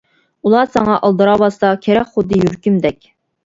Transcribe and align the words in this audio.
ئۇلار 0.47 0.71
ساڭا 0.75 0.95
ئالدىراۋاتسا 1.03 1.71
كېرەك 1.87 2.13
خۇددى 2.17 2.43
يۈرىكىمدەك. 2.43 3.03